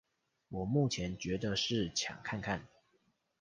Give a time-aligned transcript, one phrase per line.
[0.49, 2.67] 我目前覺得是搶看看